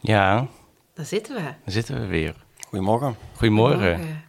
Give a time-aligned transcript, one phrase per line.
[0.00, 0.46] Ja,
[0.94, 1.40] Daar zitten we.
[1.42, 2.34] daar zitten we weer.
[2.68, 3.16] Goedemorgen.
[3.34, 3.96] Goedemorgen.
[3.98, 4.24] Morgen.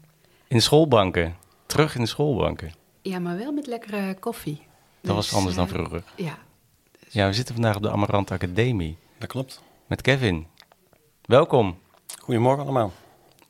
[0.47, 1.35] In de schoolbanken.
[1.65, 2.71] Terug in de schoolbanken.
[3.01, 4.61] Ja, maar wel met lekkere koffie.
[5.01, 6.03] Dat was Dus, anders dan eh, vroeger.
[6.15, 6.37] Ja,
[7.09, 9.61] Ja, we zitten vandaag op de Amarant Academie Dat klopt.
[9.87, 10.47] met Kevin.
[11.25, 11.77] Welkom.
[12.21, 12.91] Goedemorgen allemaal.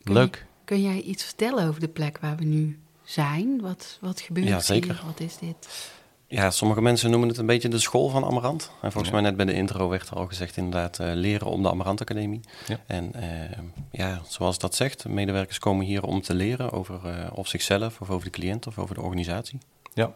[0.03, 0.45] Kun Leuk.
[0.63, 3.61] kun jij iets vertellen over de plek waar we nu zijn?
[3.61, 4.91] Wat, wat gebeurt Ja, zeker.
[4.93, 5.01] hier?
[5.05, 5.91] Wat is dit?
[6.29, 8.71] Ja, sommige mensen noemen het een beetje de school van Amarant.
[8.81, 9.19] En volgens Ja.
[9.21, 12.01] mij net bij de intro werd er al gezegd inderdaad eh, leren op de Amarant
[12.01, 12.39] Academie.
[12.67, 12.77] Ja.
[12.87, 13.59] En eh,
[13.91, 18.09] ja, zoals dat zegt, medewerkers komen hier om te leren over eh, of zichzelf of
[18.09, 19.59] over de cliënt of over de organisatie.
[19.93, 20.11] Ja.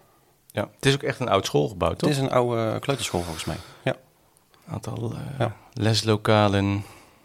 [0.48, 0.70] ja.
[0.76, 2.09] Het is ook echt een oud schoolgebouw, toch?
[2.09, 3.58] Het is een oude kleuterschool volgens mij.
[3.84, 3.96] Ja,
[4.68, 5.56] aantal eh, Ja.
[5.73, 6.84] leslokalen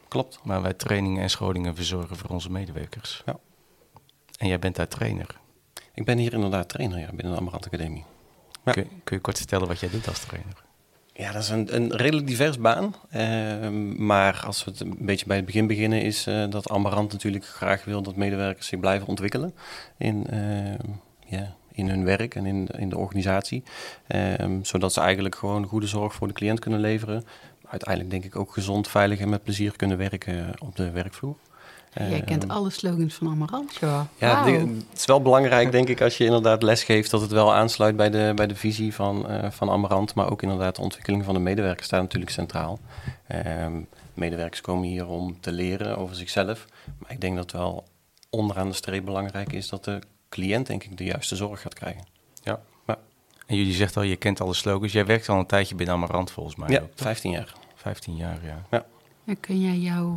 [0.09, 0.39] klopt.
[0.43, 3.23] waar wij trainingen en scholingen verzorgen voor onze medewerkers.
[3.27, 3.37] Ja.
[4.39, 5.27] En jij bent daar trainer.
[5.95, 8.05] Ik ben hier inderdaad trainer ja, binnen de Amarant Academie.
[8.67, 8.73] Ja.
[8.73, 10.65] Kun, kun je kort vertellen wat jij doet als trainer?
[11.13, 12.95] Ja, dat is een, een redelijk divers baan.
[13.11, 17.13] Ehm, maar als we het een beetje bij het begin beginnen, is eh, dat Amarant
[17.13, 19.55] natuurlijk graag wil dat medewerkers zich blijven ontwikkelen
[19.99, 20.27] in,
[21.27, 23.63] ja, in hun werk en in, in de organisatie.
[24.07, 27.25] Ehm, zodat ze eigenlijk gewoon goede zorg voor de cliënt kunnen leveren.
[27.69, 31.37] Uiteindelijk denk ik ook gezond, veilig en met plezier kunnen werken op de werkvloer.
[31.99, 34.01] Jij kent Ehm, alle slogans van Amarant, joh.
[34.19, 34.51] ja, de-
[34.91, 37.97] het is wel belangrijk, denk ik, als je inderdaad les geeft, dat het wel aansluit
[37.97, 40.15] bij de, bij de visie van, eh, van Amarant.
[40.15, 42.79] Maar ook inderdaad de ontwikkeling van de medewerkers staat natuurlijk centraal.
[43.27, 43.81] Ehm,
[44.15, 46.67] medewerkers komen hier om te leren over zichzelf.
[46.99, 47.85] Maar ik denk dat wel
[48.31, 49.99] onderaan de streep belangrijk is dat de
[50.29, 52.05] cliënt, denk ik, de juiste zorg gaat krijgen.
[52.43, 52.61] Ja.
[52.87, 52.99] Ja.
[53.47, 54.93] En jullie zegt al, je kent alle slogans.
[54.93, 56.69] Jij werkt al een tijdje binnen Amarant volgens mij.
[56.69, 57.07] Ja, ook, toch?
[57.07, 57.53] 15 jaar.
[57.75, 58.39] 15 jaar,
[58.71, 58.85] ja.
[59.25, 60.15] En kun jij, jou,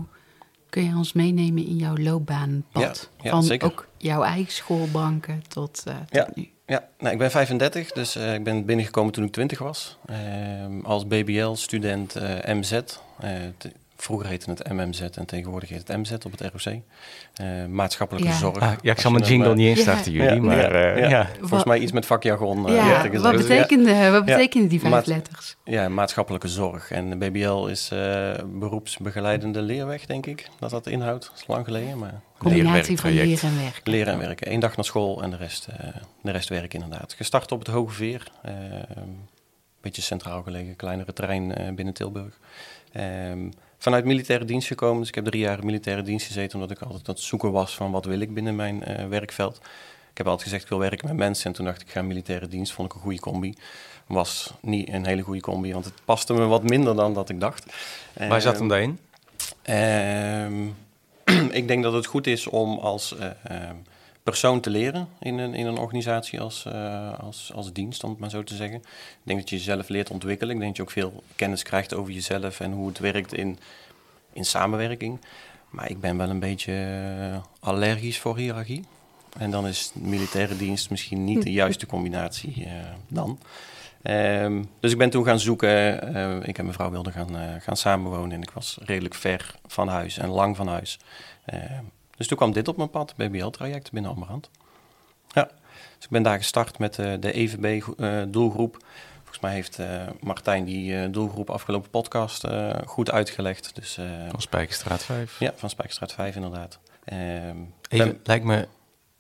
[0.70, 3.10] kun jij ons meenemen in jouw loopbaanpad?
[3.18, 3.68] Ja, ja, Van zeker.
[3.68, 6.28] ook jouw eigen schoolbanken tot, eh, tot Ja.
[6.34, 6.50] nu.
[6.66, 9.98] Ja, nou, ik ben 35, dus eh, ik ben binnengekomen toen ik 20 was.
[10.06, 12.80] Ehm, als BBL-student eh, MZ.
[14.02, 16.74] Vroeger heette het MMZ en tegenwoordig heet het MZ op het ROC.
[17.34, 18.38] Eh, maatschappelijke Ja.
[18.38, 18.58] zorg.
[18.60, 19.76] Ah, ja, ik zal mijn jingle eh, niet Ja.
[19.76, 21.10] instarten, jullie, ja, maar ja, eh, ja.
[21.10, 21.28] ja.
[21.40, 22.68] Volgens mij iets met vakjargon.
[22.70, 23.22] gezegd.
[23.22, 24.36] wat betekenen, wat Ja.
[24.36, 25.56] betekenen die vijf letters?
[25.64, 26.92] Ja, maatschappelijke zorg.
[26.92, 30.48] En de BBL is eh, beroepsbegeleidende leerweg, denk ik.
[30.60, 31.26] Dat dat inhoudt.
[31.26, 33.92] Dat is lang geleden, maar Combinatie van leren en werken.
[33.92, 34.52] Leren en werken.
[34.52, 35.88] Eén dag naar school en de rest, eh
[36.22, 37.14] de rest werken inderdaad.
[37.14, 38.28] Gestart op het Hoge Veer.
[38.42, 39.28] Een
[39.82, 42.40] beetje centraal gelegen, kleinere terrein eh, binnen Tilburg.
[42.92, 43.50] Ehm,
[43.80, 45.00] vanuit militaire dienst gekomen.
[45.00, 46.60] Dus ik heb drie jaar in militaire dienst gezeten...
[46.60, 49.58] omdat ik altijd aan het zoeken was van wat wil ik binnen mijn eh, werkveld.
[50.12, 51.46] Ik heb altijd gezegd, ik wil werken met mensen.
[51.46, 52.74] En toen dacht ik, ik ga militaire dienst.
[52.74, 53.54] Vond ik een goede combi.
[54.08, 57.40] Was niet een hele goede combi, want het paste me wat minder dan dat ik
[57.40, 57.66] dacht.
[58.14, 59.00] Waar zat hem Ehm, daarin?
[59.62, 63.76] Ehm, ik denk dat het goed is om als eh, ehm,
[64.24, 68.20] persoon te leren in een, in een organisatie als, eh, als, als dienst, om het
[68.20, 68.78] maar zo te zeggen.
[68.78, 70.56] Ik denk dat je jezelf leert ontwikkelen.
[70.56, 73.60] Ik denk dat je ook veel kennis krijgt over jezelf en hoe het werkt in,
[74.34, 75.20] in samenwerking.
[75.70, 76.74] Maar ik ben wel een beetje
[77.32, 78.84] eh, allergisch voor hiërarchie.
[79.38, 82.72] En dan is militaire dienst misschien niet de juiste combinatie eh,
[83.08, 83.40] dan.
[84.02, 86.02] Ehm, dus ik ben toen gaan zoeken.
[86.16, 88.32] eh, ik en mijn vrouw wilden gaan, gaan samenwonen.
[88.32, 91.00] En ik was redelijk ver van huis en lang van huis.
[92.20, 94.50] Dus toen kwam dit op mijn pad, BBL-traject binnen Amarant.
[95.32, 95.44] Ja,
[95.96, 98.78] dus ik ben daar gestart met eh, de EVB-doelgroep.
[99.18, 103.76] Volgens mij heeft eh, Martijn die eh, doelgroep afgelopen podcast eh, goed uitgelegd.
[103.76, 105.40] Dus eh, Van Spijkerstraat 5.
[105.40, 106.80] ja, van Spijkerstraat 5 inderdaad.
[107.06, 107.20] Ehm,
[107.90, 108.68] Even, ben- lijkt me,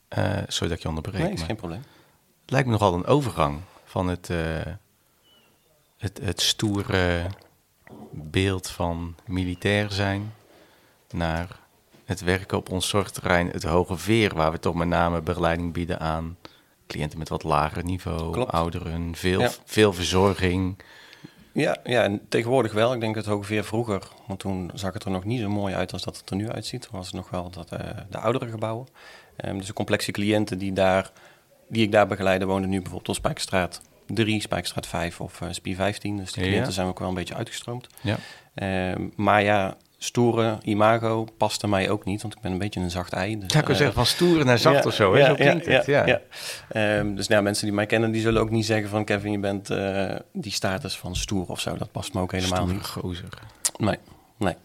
[0.08, 1.84] eh, sorry dat ik je onderbreek, nee, is maar geen probleem.
[2.42, 4.38] het lijkt me nogal een overgang van het, eh,
[5.98, 7.26] het, het stoere
[8.12, 10.34] beeld van militair zijn
[11.10, 11.60] naar
[12.10, 16.00] het werken op ons zorgterrein, het hoge veer, waar we toch met name begeleiding bieden
[16.00, 16.38] aan
[16.88, 18.52] cliënten met wat lager niveau, Klopt.
[18.52, 19.50] ouderen, veel, Ja.
[19.66, 20.80] veel verzorging.
[21.52, 22.94] Ja, ja, en tegenwoordig wel.
[22.94, 25.74] Ik denk het ook weer vroeger, want toen zag het er nog niet zo mooi
[25.74, 26.82] uit als dat het er nu uitziet.
[26.82, 27.80] Toen was het nog wel dat, eh,
[28.10, 28.88] de oudere gebouwen.
[29.36, 31.12] Ehm, dus de complexe cliënten die, daar,
[31.68, 35.76] die ik daar begeleide woonden nu bijvoorbeeld op Spijkerstraat 3, Spijkerstraat 5 of eh Spie
[35.76, 36.18] 15.
[36.18, 36.50] Dus die Ja.
[36.50, 37.88] cliënten zijn ook wel een beetje uitgestroomd.
[38.02, 38.18] Ja.
[38.56, 42.92] Ehm, maar ja, stoere imago paste mij ook niet, want ik ben een beetje een
[42.92, 43.40] zacht ei.
[43.40, 45.20] Dus, Ja, ik eh, zeggen van stoer naar zacht ja, of zo, hè?
[45.20, 45.86] ja, zo klinkt ja, het.
[45.86, 46.22] Ja,
[46.70, 49.40] Ehm, dus nou, mensen die mij kennen, die zullen ook niet zeggen van Kevin, je
[49.40, 51.78] bent eh, die status van stoer of zo.
[51.78, 52.86] Dat past me ook helemaal Stoere niet.
[52.86, 53.40] gozer.
[53.78, 53.98] Nee,
[54.38, 54.56] nee.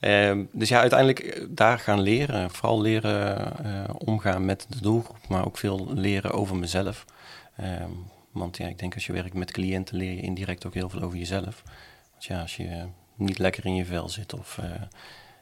[0.00, 2.50] Ehm, dus ja, uiteindelijk eh, daar gaan leren.
[2.50, 3.52] Vooral leren
[3.98, 7.04] omgaan met de doelgroep, maar ook veel leren over mezelf.
[7.56, 7.90] Ehm,
[8.32, 11.02] want ja, ik denk als je werkt met cliënten leer je indirect ook heel veel
[11.02, 11.62] over jezelf.
[12.10, 12.84] Want ja, als je
[13.20, 14.70] niet lekker in je vel zit of eh,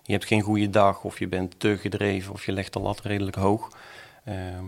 [0.03, 3.01] je hebt geen goede dag of je bent te gedreven of je legt de lat
[3.01, 3.69] redelijk hoog,
[4.25, 4.65] ehm,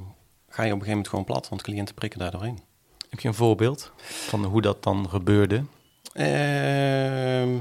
[0.49, 2.59] ga je op een gegeven moment gewoon plat, want cliënten prikken daar doorheen.
[3.09, 5.65] Heb je een voorbeeld van hoe dat dan gebeurde?
[6.13, 7.57] Ehm,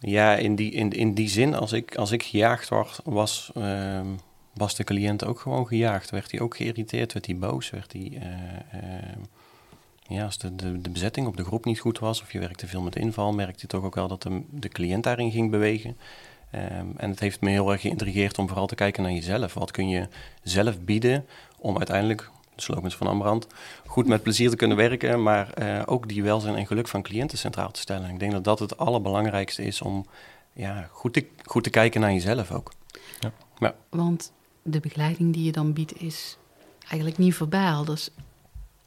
[0.00, 4.06] ja, in die, in, in die zin, als ik, als ik gejaagd was, was, ehm,
[4.54, 6.10] was de cliënt ook gewoon gejaagd.
[6.10, 8.18] Werd hij ook geïrriteerd, werd hij boos, werd hij...
[8.20, 8.80] eh,
[10.08, 12.66] ja, als de, de, de bezetting op de groep niet goed was of je werkte
[12.66, 15.96] veel met inval, merkte je toch ook wel dat de, de cliënt daarin ging bewegen.
[16.50, 19.54] Ehm, en het heeft me heel erg geïntrigeerd om vooral te kijken naar jezelf.
[19.54, 20.08] Wat kun je
[20.42, 21.26] zelf bieden
[21.58, 23.46] om uiteindelijk, de slogans van Ambrand,
[23.86, 27.38] goed met plezier te kunnen werken, maar eh, ook die welzijn en geluk van cliënten
[27.38, 28.10] centraal te stellen.
[28.10, 30.06] Ik denk dat dat het allerbelangrijkste is om
[30.52, 32.72] ja, goed, te, goed te kijken naar jezelf ook.
[33.88, 34.32] Want
[34.62, 36.38] de begeleiding die je dan biedt is
[36.80, 37.84] eigenlijk niet verbaal.
[37.84, 38.10] Dus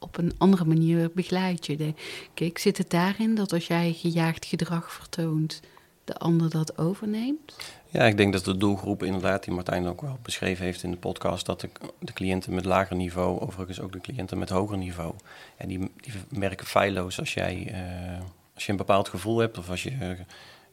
[0.02, 1.94] op een andere manier begeleid je.
[2.34, 5.60] Kijk, zit het daarin dat als jij gejaagd gedrag vertoont,
[6.04, 7.56] de ander dat overneemt?
[7.88, 10.96] Ja, ik denk dat de doelgroep inderdaad, die Martijn ook wel beschreven heeft in de
[10.96, 11.60] podcast, dat
[11.98, 15.14] de, cliënten met lager niveau, overigens ook de cliënten met hoger niveau,
[15.58, 18.20] ja, die, die merken feilloos als jij eh,
[18.54, 20.16] als je een bepaald gevoel hebt of als je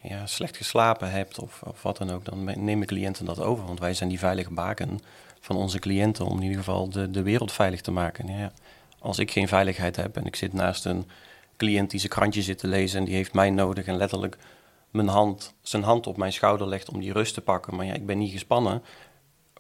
[0.02, 3.66] ja, slecht geslapen hebt of, of wat dan ook, dan me- nemen cliënten dat over.
[3.66, 5.00] Want wij zijn die veilige baken
[5.40, 8.28] van onze cliënten om in ieder geval de, de wereld veilig te maken.
[8.28, 8.52] Ja,
[9.00, 11.08] als ik geen veiligheid heb en ik zit naast een
[11.58, 14.38] cliënt die zijn krantje zit te lezen en die heeft mij nodig en letterlijk
[14.92, 17.94] mijn hand, zijn hand op mijn schouder legt om die rust te pakken, maar ja,
[17.94, 18.84] ik ben niet gespannen,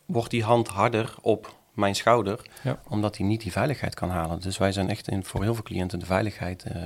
[0.05, 2.79] wordt die hand harder op mijn schouder, Ja.
[2.87, 4.39] omdat hij niet die veiligheid kan halen.
[4.41, 6.63] Dus wij zijn echt in, voor heel veel cliënten de veiligheid.
[6.63, 6.83] eh,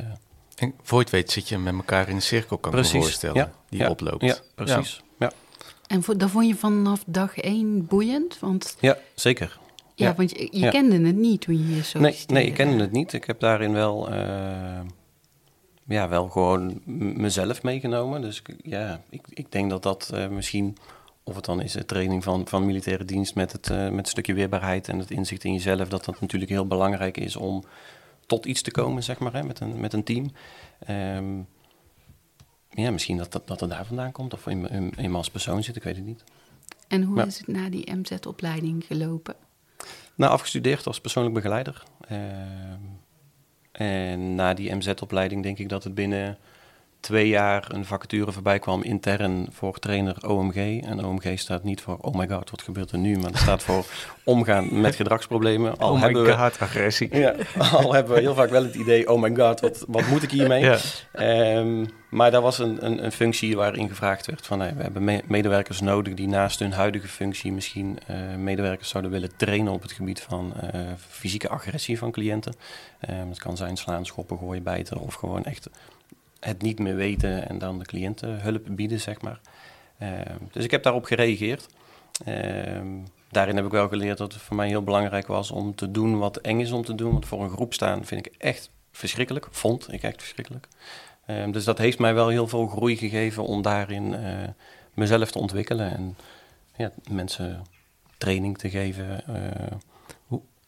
[0.55, 2.85] En voor je het weet zit je met elkaar in een cirkel, kan ik me
[2.99, 4.23] voorstellen, ja, die ja, oploopt.
[4.23, 5.01] Ja, precies.
[5.19, 5.31] Ja,
[5.87, 8.39] En voor, dat vond je vanaf dag één boeiend?
[8.39, 8.97] Want, ja.
[9.15, 9.59] zeker.
[9.95, 10.15] Ja, Ja.
[10.15, 10.69] want je, je Ja.
[10.69, 13.13] kende het niet toen je je zo Nee, nee, ik kende het niet.
[13.13, 14.79] Ik heb daarin wel, eh,
[15.87, 16.81] ja, wel gewoon
[17.17, 18.21] mezelf meegenomen.
[18.21, 20.77] Dus ja, ik, ik denk dat dat eh, misschien,
[21.23, 24.07] of het dan is de training van, van militaire dienst met het, eh, met het
[24.07, 27.63] stukje weerbaarheid en het inzicht in jezelf, dat dat natuurlijk heel belangrijk is om
[28.25, 30.31] tot iets te komen, zeg maar, hè, met, een, met een team.
[30.85, 31.37] Ehm,
[32.69, 35.63] ja, misschien dat, dat, dat het daar vandaan komt, of in, in, in als persoon
[35.63, 36.23] zit, ik weet het niet.
[36.87, 39.35] En hoe is het na die MZ-opleiding gelopen?
[40.15, 41.83] Nou, afgestudeerd als persoonlijk begeleider.
[42.07, 42.81] Ehm,
[43.71, 46.37] en na die MZ-opleiding denk ik dat het binnen
[47.03, 50.83] twee jaar een vacature voorbij kwam intern voor trainer OMG.
[50.83, 53.17] En OMG staat niet voor oh my god, wat gebeurt er nu?
[53.17, 53.85] Maar het staat voor
[54.23, 55.77] omgaan met gedragsproblemen.
[55.77, 57.17] Al oh my hebben we, god, agressie.
[57.17, 57.35] ja,
[57.71, 60.31] al hebben we heel vaak wel het idee, oh my god, wat, wat moet ik
[60.31, 60.63] hiermee?
[60.63, 60.77] Ja.
[61.11, 64.59] Ehm, maar daar was een, een, een functie waarin gevraagd werd van...
[64.59, 67.51] hey, we hebben me- medewerkers nodig die naast hun huidige functie...
[67.51, 70.79] misschien eh, medewerkers zouden willen trainen op het gebied van eh,
[71.09, 72.55] fysieke agressie van cliënten.
[72.99, 75.69] Ehm het kan zijn slaan, schoppen, gooien, bijten of gewoon echt
[76.43, 77.49] het niet meer weten...
[77.49, 79.39] en dan de cliënten hulp bieden, zeg maar.
[79.97, 81.67] Ehm, dus ik heb daarop gereageerd.
[82.25, 82.87] Ehm,
[83.31, 86.17] daarin heb ik wel geleerd dat het voor mij heel belangrijk was om te doen
[86.17, 87.11] wat eng is om te doen.
[87.11, 89.47] Want voor een groep staan vind ik echt verschrikkelijk.
[89.51, 90.67] Vond ik echt verschrikkelijk.
[91.25, 94.33] Ehm, dus dat heeft mij wel heel veel groei gegeven om daarin eh,
[94.93, 95.91] mezelf te ontwikkelen.
[95.95, 96.17] En
[96.75, 97.61] ja, mensen
[98.17, 99.23] training te geven.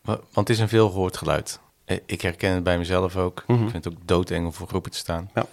[0.02, 1.60] Wa- Want het is een veel gehoord geluid.
[1.86, 3.44] Eh, Ik herken het bij mezelf ook.
[3.48, 3.64] Mhm.
[3.64, 5.30] Ik vind het ook doodeng om voor groepen te staan.
[5.36, 5.46] Ja.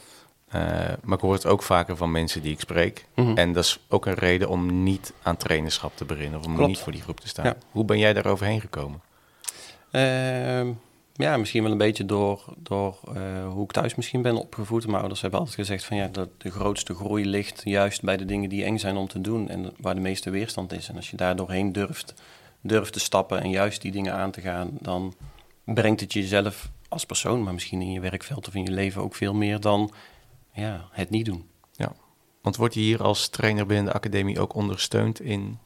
[0.49, 0.61] Eh,
[1.03, 3.07] maar ik hoor het ook vaker van mensen die ik spreek.
[3.15, 3.37] Mhm.
[3.37, 6.39] En dat is ook een reden om niet aan trainerschap te beginnen.
[6.39, 6.69] Of om Klopt.
[6.69, 7.45] niet voor die groep te staan.
[7.45, 7.57] Ja.
[7.71, 9.01] Hoe ben jij daar overheen gekomen?
[9.91, 10.71] Ehm,
[11.15, 14.87] ja, misschien wel een beetje door, door eh, hoe ik thuis misschien ben opgevoed.
[14.87, 18.25] Mijn ouders hebben altijd gezegd van ja, dat de grootste groei ligt juist bij de
[18.25, 20.89] dingen die eng zijn om te doen en waar de meeste weerstand is.
[20.89, 22.15] En als je daar doorheen durft,
[22.61, 25.15] durft te stappen en juist die dingen aan te gaan, dan
[25.64, 29.14] brengt het jezelf als persoon, maar misschien in je werkveld of in je leven ook
[29.14, 29.92] veel meer dan
[30.52, 31.50] ja, het niet doen.
[32.42, 35.59] Want word je hier als trainer binnen de academie ook ondersteund in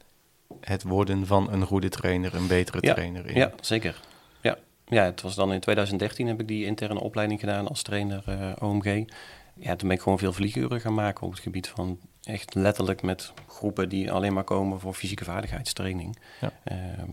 [0.61, 3.25] het worden van een goede trainer, een betere trainer?
[3.25, 3.35] In?
[3.35, 3.99] Ja, zeker.
[4.41, 8.23] Ja, ja, het was dan in 2013 heb ik die interne opleiding gedaan als trainer
[8.25, 9.05] eh, OMG.
[9.53, 13.01] Ja, toen ben ik gewoon veel vlieguren gaan maken op het gebied van echt letterlijk
[13.01, 16.17] met groepen die alleen maar komen voor fysieke vaardigheidstraining.
[16.41, 16.51] Ja.
[16.63, 17.09] Ehm,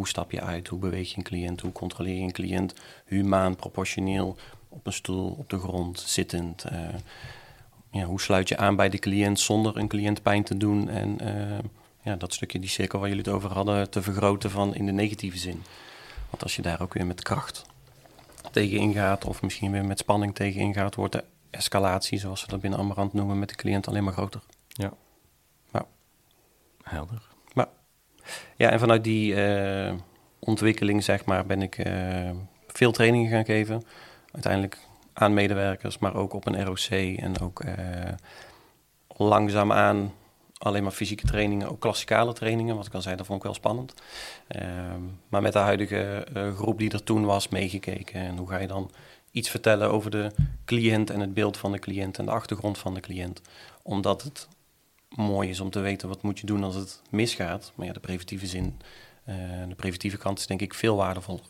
[0.00, 0.68] hoe stap je uit?
[0.68, 1.60] Hoe beweeg je een cliënt?
[1.60, 2.74] Hoe controleer je een cliënt?
[3.04, 4.36] Humaan, proportioneel,
[4.68, 6.64] op een stoel, op de grond, zittend.
[6.64, 6.78] eh,
[7.90, 10.88] ja, hoe sluit je aan bij de cliënt zonder een cliënt pijn te doen?
[10.88, 11.58] En eh,
[12.02, 14.92] ja, dat stukje, die cirkel waar jullie het over hadden, te vergroten van in de
[14.92, 15.62] negatieve zin.
[16.30, 17.66] Want als je daar ook weer met kracht
[18.50, 22.60] tegen ingaat, of misschien weer met spanning tegen ingaat, wordt de escalatie, zoals we dat
[22.60, 24.40] binnen Amarant noemen, met de cliënt alleen maar groter.
[24.68, 24.92] Ja.
[25.72, 25.86] Ja.
[26.82, 27.29] Helder.
[28.56, 29.94] Ja, en vanuit die eh,
[30.38, 32.30] ontwikkeling, zeg maar, ben ik eh,
[32.66, 33.82] veel trainingen gaan geven.
[34.32, 34.78] Uiteindelijk
[35.12, 37.74] aan medewerkers, maar ook op een ROC en ook uh,
[39.16, 40.12] langzaamaan
[40.58, 42.76] alleen maar fysieke trainingen, ook klassikale trainingen.
[42.76, 43.94] Wat ik al zei, dat vond ik wel spannend.
[44.46, 48.20] Ehm, maar met de huidige groep die er toen was, meegekeken.
[48.20, 48.90] En hoe ga je dan
[49.30, 50.30] iets vertellen over de
[50.64, 53.40] cliënt en het beeld van de cliënt en de achtergrond van de cliënt.
[53.82, 54.48] Omdat het
[55.16, 57.72] mooi is om te weten wat moet je doen als het misgaat.
[57.74, 58.80] Maar ja, de preventieve zin,
[59.28, 59.34] uh,
[59.68, 61.44] de preventieve kant is denk ik veel waardevoller.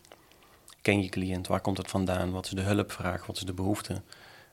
[0.82, 4.02] Ken je cliënt, waar komt het vandaan, wat is de hulpvraag, wat is de behoefte.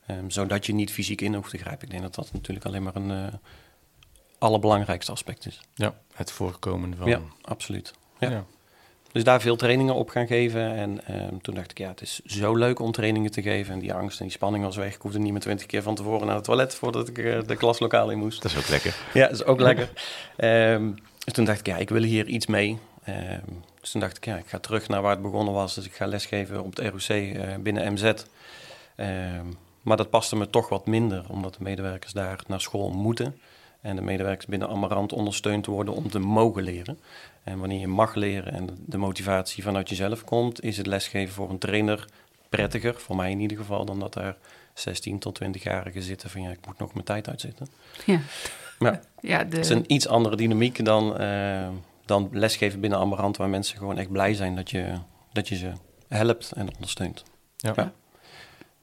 [0.10, 1.84] Um, zodat je niet fysiek in hoeft te grijpen.
[1.86, 3.34] Ik denk dat dat natuurlijk alleen maar een uh,
[4.38, 5.62] allerbelangrijkste aspect is.
[5.74, 7.08] Ja, het voorkomen van...
[7.08, 7.94] Ja, absoluut.
[8.20, 8.30] Ja.
[8.30, 8.46] ja.
[9.12, 10.76] Dus daar veel trainingen op gaan geven.
[10.76, 13.74] En um, toen dacht ik, ja, het is zo leuk om trainingen te geven.
[13.74, 14.94] En die angst en die spanning was weg.
[14.94, 17.56] Ik hoefde niet meer twintig keer van tevoren naar het toilet voordat ik uh, de
[17.56, 18.42] klaslokaal in moest.
[18.42, 18.96] Dat is ook lekker.
[19.14, 19.90] Ja, dat is ook lekker.
[20.40, 22.78] Um, dus toen dacht ik, ja, ik wil hier iets mee.
[23.10, 25.76] Um, dus toen dacht ik, ja, ik ga terug naar waar het begonnen was.
[25.76, 28.14] Dus ik ga lesgeven op het ROC uh, binnen MZ.
[29.82, 33.40] maar dat paste me toch wat minder, omdat de medewerkers daar naar school moeten.
[33.82, 37.00] En de medewerkers binnen Amarant ondersteund worden om te mogen leren.
[37.44, 41.50] En wanneer je mag leren en de motivatie vanuit jezelf komt, is het lesgeven voor
[41.50, 42.06] een trainer
[42.50, 44.38] prettiger, voor mij in ieder geval, dan dat er
[44.74, 47.68] 16 tot 20-jarigen zitten van ja, ik moet nog mijn tijd uitzitten.
[48.06, 48.20] Ja.
[48.80, 49.56] Maar ja, de...
[49.56, 51.68] het is een iets andere dynamiek dan, uh,
[52.06, 54.94] dan lesgeven binnen Amarant, waar mensen gewoon echt blij zijn dat je,
[55.34, 55.72] dat je ze
[56.08, 57.24] helpt en ondersteunt.
[57.58, 57.74] Ja.
[57.76, 57.94] ja.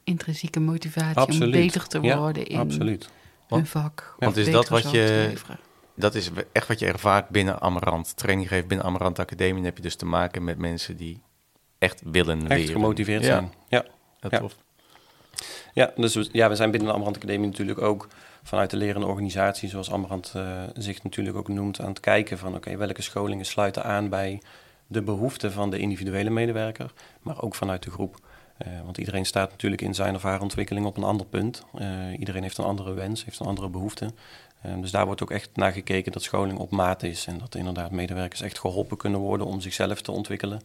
[0.05, 1.55] Intrinsieke motivatie Absoluut.
[1.55, 3.11] om beter te worden ja, in absoluut.
[3.55, 4.15] Een vak.
[4.19, 5.33] Want is dat wat je
[5.95, 8.17] dat is echt wat je ervaart binnen Amarant.
[8.17, 9.55] Training geeft binnen Amarant Academie.
[9.55, 11.23] Dan heb je dus te maken met mensen die
[11.79, 12.75] echt willen echt leren.
[12.75, 13.27] gemotiveerd ja.
[13.27, 13.53] zijn.
[13.69, 13.85] Ja.
[14.21, 14.39] Dat Ja.
[14.39, 14.57] tof.
[15.73, 18.09] Ja, dus we, ja, we zijn binnen de Amarant Academie natuurlijk ook
[18.43, 22.49] vanuit de lerende organisatie, zoals Amarant uh, zich natuurlijk ook noemt, aan het kijken van
[22.49, 24.43] oké, okay, welke scholingen sluiten aan bij
[24.87, 28.17] de behoeften van de individuele medewerker, maar ook vanuit de groep.
[28.67, 31.65] Uh, want iedereen staat natuurlijk in zijn of haar ontwikkeling op een ander punt.
[31.79, 34.11] Uh, iedereen heeft een andere wens, heeft een andere behoefte.
[34.67, 37.55] Uh, dus daar wordt ook echt naar gekeken dat scholing op maat is en dat
[37.55, 40.61] inderdaad medewerkers echt geholpen kunnen worden om zichzelf te ontwikkelen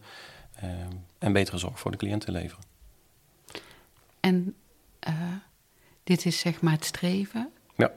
[1.18, 2.64] en betere zorg voor de cliënt te leveren.
[4.20, 4.54] En
[5.08, 5.14] uh,
[6.04, 7.50] dit is zeg maar het streven.
[7.76, 7.92] Ja.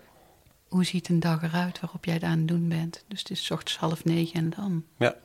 [0.67, 3.03] Hoe ziet een dag eruit waarop jij het aan het doen bent?
[3.07, 4.85] Dus het is 's ochtends half negen en dan.
[4.97, 5.15] Ja.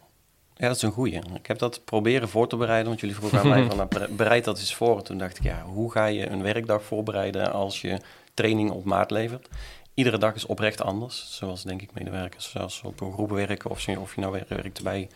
[0.58, 1.20] Ja, dat is een goeie.
[1.34, 4.44] Ik heb dat proberen voor te bereiden, want jullie vroegen aan mij van nou, bereid
[4.44, 4.98] dat eens voor.
[4.98, 8.00] En toen dacht ik, ja, hoe ga je een werkdag voorbereiden als je
[8.34, 9.48] training op maat levert?
[9.94, 13.88] Iedere dag is oprecht anders, zoals denk ik medewerkers, zoals op een groep werken of
[13.88, 15.08] of je nou werkt bij,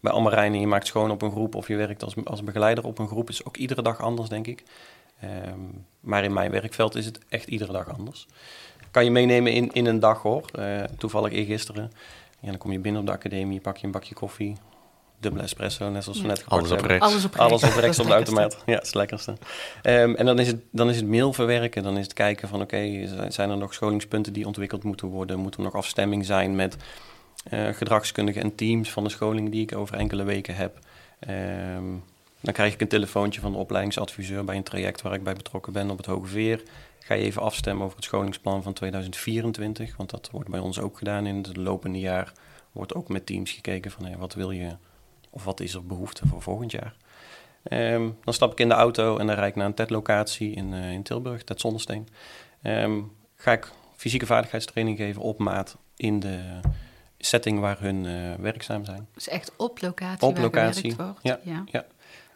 [0.00, 2.98] bij en je maakt schoon op een groep of je werkt als, als begeleider op
[2.98, 4.62] een groep, is ook iedere dag anders, denk ik.
[5.24, 8.26] Um, maar in mijn werkveld is het echt iedere dag anders.
[8.90, 10.44] Kan je meenemen in, in een dag hoor.
[10.58, 11.92] Uh, toevallig eergisteren.
[12.40, 14.56] Ja, dan kom je binnen op de academie, pak je een bakje koffie.
[15.22, 16.90] Dubbele espresso, net zoals we net gepakt Alles op hebben.
[16.90, 17.06] rechts.
[17.06, 17.50] Alles op rechts.
[17.50, 18.62] Alles op rechts op de het automaat.
[18.66, 19.30] Ja, dat is het lekkerste.
[19.82, 21.82] Um, en dan is, het, dan is het mail verwerken.
[21.82, 25.38] Dan is het kijken van oké, okay, zijn er nog scholingspunten die ontwikkeld moeten worden?
[25.38, 26.76] Moet er nog afstemming zijn met
[27.52, 30.78] uh, gedragskundigen en teams van de scholing die ik over enkele weken heb?
[31.28, 32.02] Um,
[32.40, 35.72] dan krijg ik een telefoontje van de opleidingsadviseur bij een traject waar ik bij betrokken
[35.72, 36.62] ben op het Hoge Veer.
[36.98, 40.98] Ga je even afstemmen over het scholingsplan van 2024, want dat wordt bij ons ook
[40.98, 42.32] gedaan in het lopende jaar.
[42.72, 44.76] Wordt ook met teams gekeken van hey, wat wil je
[45.32, 46.94] of wat is er behoefte voor volgend jaar.
[47.70, 50.72] Um, dan stap ik in de auto en dan rijd ik naar een TED-locatie in,
[50.72, 52.08] uh, in Tilburg, TED Zonnesteen.
[52.62, 56.40] Um, ga ik fysieke vaardigheidstraining geven op maat in de
[57.18, 59.08] setting waar hun uh, werkzaam zijn.
[59.14, 61.18] Dus echt op locatie Op waar locatie, wordt.
[61.22, 61.38] ja.
[61.42, 61.64] ja.
[61.66, 61.84] ja.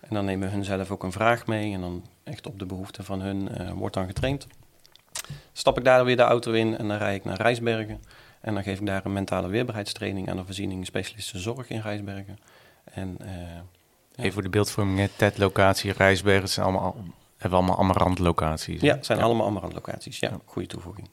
[0.01, 3.05] En dan nemen hun zelf ook een vraag mee en dan echt op de behoeften
[3.05, 4.47] van hun uh, wordt dan getraind.
[5.53, 8.03] Stap ik daar weer de auto in en dan rijd ik naar Rijsbergen.
[8.41, 12.39] En dan geef ik daar een mentale weerbaarheidstraining aan de voorziening specialistische zorg in Rijsbergen.
[12.97, 13.65] En, uh, ja.
[14.17, 15.09] Even voor de beeldvorming, hè.
[15.17, 16.97] TED locatie, Rijsbergen, zijn allemaal,
[17.37, 18.81] hebben we allemaal Amarant locaties.
[18.81, 19.25] Ja, het zijn ja.
[19.25, 20.19] allemaal Amarant locaties.
[20.19, 20.39] Ja, ja.
[20.45, 21.09] goede toevoeging.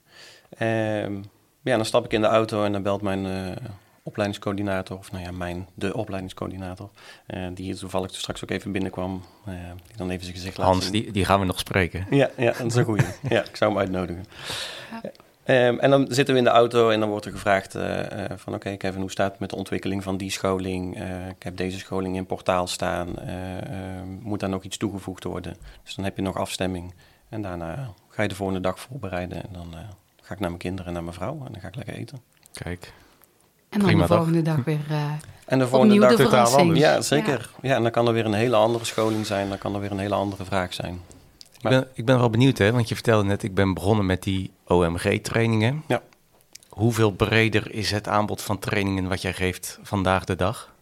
[0.59, 1.23] Um,
[1.61, 3.55] ja, dan stap ik in de auto en dan belt mijn uh,
[4.03, 6.89] opleidingscoördinator, of nou ja, mijn, de opleidingscoördinator,
[7.27, 9.53] uh, die toevallig straks ook even binnenkwam, uh,
[9.87, 12.05] die dan even zijn gezicht laat Hans, die, die gaan we nog spreken.
[12.09, 13.05] Ja, ja dat is een goeie.
[13.29, 14.25] ja, ik zou hem uitnodigen.
[15.03, 15.11] Ja.
[15.45, 17.99] Um, en dan zitten we in de auto en dan wordt er gevraagd uh,
[18.35, 20.99] van oké okay, Kevin, hoe staat het met de ontwikkeling van die scholing?
[20.99, 23.15] Uh, ik heb deze scholing in portaal staan.
[24.21, 25.55] moet daar nog iets toegevoegd worden?
[25.83, 26.93] Dus dan heb je nog afstemming.
[27.29, 29.37] En daarna ga je de volgende dag voorbereiden.
[29.43, 29.75] En dan
[30.21, 32.21] ga ik naar mijn kinderen en naar mijn vrouw en dan ga ik lekker eten.
[32.53, 32.93] Kijk.
[33.69, 34.79] En dan de volgende dag weer.
[34.91, 35.11] Uh,
[35.45, 36.79] en de volgende dag totaal anders.
[36.79, 37.49] Ja, zeker.
[37.61, 37.69] Ja.
[37.69, 37.75] ja.
[37.75, 39.49] en dan kan er weer een hele andere scholing zijn.
[39.49, 40.99] Dan kan er weer een hele andere vraag zijn.
[41.63, 44.23] Ik, ben, ik ben wel benieuwd, hè, want je vertelde net, ik ben begonnen met
[44.23, 45.83] die OMG-trainingen.
[45.87, 46.01] Ja.
[46.69, 50.73] Hoeveel breder is het aanbod van trainingen wat jij geeft vandaag de dag?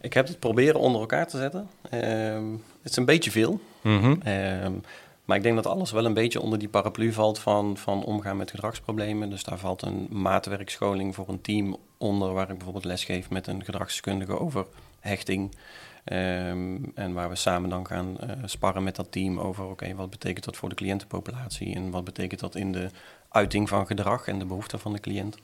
[0.00, 1.68] Ik heb het proberen onder elkaar te zetten.
[1.94, 2.00] Uh,
[2.82, 3.60] het is een beetje veel.
[3.82, 4.20] Mm
[5.26, 8.36] maar ik denk dat alles wel een beetje onder die paraplu valt van, van omgaan
[8.36, 9.30] met gedragsproblemen.
[9.30, 13.46] Dus daar valt een maatwerkscholing voor een team onder, waar ik bijvoorbeeld les geef met
[13.46, 14.66] een gedragskundige over
[15.00, 15.54] hechting.
[16.06, 20.10] Ehm, en waar we samen dan gaan uh, sparren met dat team over, oké, wat
[20.10, 22.90] betekent dat voor de cliëntenpopulatie en wat betekent dat in de
[23.28, 25.36] uiting van gedrag en de behoeften van de cliënt.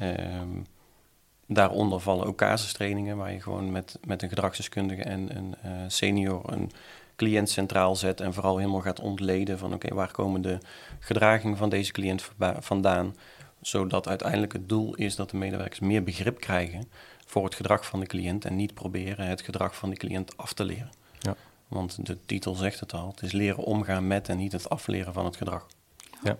[0.00, 0.66] Um,
[1.46, 6.52] daaronder vallen ook casustrainingen, waar je gewoon met, met een gedragsdeskundige en een uh, senior
[6.52, 6.70] een
[7.16, 10.58] cliënt centraal zet en vooral helemaal gaat ontleden van oké, waar komen de
[10.98, 13.16] gedragingen van deze cliënt vandaan,
[13.60, 16.88] zodat uiteindelijk het doel is dat de medewerkers meer begrip krijgen
[17.32, 20.52] voor het gedrag van de cliënt en niet proberen het gedrag van de cliënt af
[20.52, 20.90] te leren.
[21.18, 21.36] Ja.
[21.68, 25.12] Want de titel zegt het al, het is leren omgaan met en niet het afleren
[25.12, 25.66] van het gedrag.
[26.22, 26.36] Ja.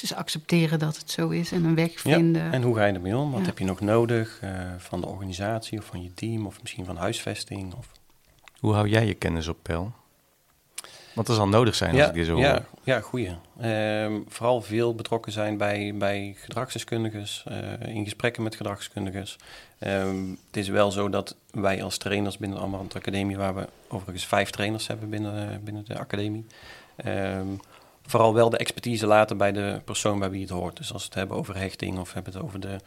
[0.00, 2.44] Dus accepteren dat het zo is en een weg vinden.
[2.44, 3.30] Ja, en hoe ga je ermee om?
[3.30, 6.84] Wat heb je nog nodig uh, van de organisatie of van je team of misschien
[6.84, 7.74] van huisvesting?
[7.74, 7.92] Of...
[8.60, 9.92] Hoe hou jij je kennis op peil?
[11.14, 13.36] Want dat zal nodig zijn als ik dit zo ja, Ja, goeie.
[13.62, 19.26] Um, vooral veel betrokken zijn bij, bij gedragsdeskundigen, uh, in gesprekken met gedragskundigen.
[19.80, 23.68] Um, het is wel zo dat wij als trainers binnen de Amarant Academie, waar we
[23.88, 26.46] overigens vijf trainers hebben binnen, binnen de academie,
[27.04, 27.60] um,
[28.06, 30.76] vooral wel de expertise laten bij de persoon bij wie het hoort.
[30.76, 32.80] Dus als we het hebben over hechting of hebben het over de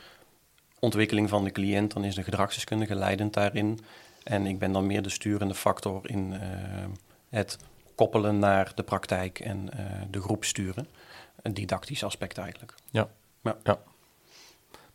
[0.79, 3.79] ontwikkeling van de cliënt, dan is de gedragsdeskundige leidend daarin.
[4.23, 6.39] En ik ben dan meer de sturende factor in uh,
[7.29, 7.57] het
[7.95, 10.87] koppelen naar de praktijk en uh, de groep sturen.
[11.41, 12.75] Een didactisch aspect eigenlijk.
[12.89, 13.09] Ja.
[13.41, 13.57] ja.
[13.63, 13.79] ja.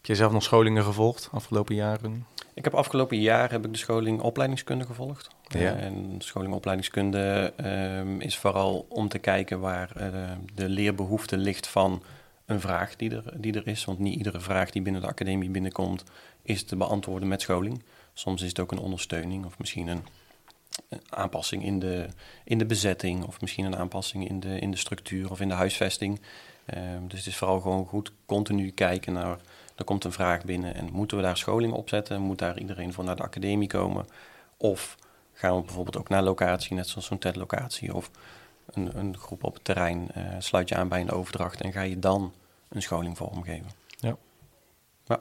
[0.07, 2.27] Heb je zelf nog scholingen gevolgd afgelopen jaren?
[2.55, 5.29] Ik heb afgelopen jaar heb ik de scholing opleidingskunde gevolgd.
[5.49, 5.59] Ja.
[5.59, 11.67] Uh, en scholing opleidingskunde uh, is vooral om te kijken waar uh, de leerbehoefte ligt
[11.67, 12.03] van
[12.45, 13.85] een vraag die er, die er is.
[13.85, 16.05] Want niet iedere vraag die binnen de academie binnenkomt
[16.43, 17.83] is te beantwoorden met scholing.
[18.13, 20.03] Soms is het ook een ondersteuning of misschien een
[21.09, 22.07] aanpassing in de,
[22.45, 25.55] in de bezetting of misschien een aanpassing in de, in de structuur of in de
[25.55, 26.21] huisvesting.
[26.75, 29.39] Um, dus het is vooral gewoon goed continu kijken naar,
[29.77, 32.21] er komt een vraag binnen en moeten we daar scholing opzetten?
[32.21, 34.07] Moet daar iedereen voor naar de academie komen?
[34.57, 34.97] Of
[35.33, 38.11] gaan we bijvoorbeeld ook naar locatie, net zoals zo'n TED-locatie of
[38.67, 41.81] een, een groep op het terrein, uh, sluit je aan bij een overdracht en ga
[41.81, 42.33] je dan
[42.69, 43.71] een scholing vormgeven.
[43.87, 44.17] Ja.
[45.05, 45.21] ja.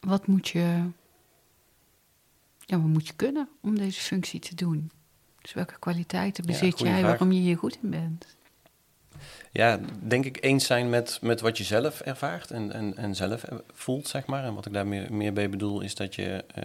[0.00, 0.90] Wat moet je
[2.70, 4.90] ja, wat moet je kunnen om deze functie te doen?
[5.40, 8.36] Dus welke kwaliteiten bezit jij waarom je hier goed in bent?
[9.52, 13.44] Ja, denk ik eens zijn met, met wat je zelf ervaart en, en, en zelf
[13.72, 14.44] voelt, zeg maar.
[14.44, 16.44] En wat ik daar meer, meer bij bedoel, is dat je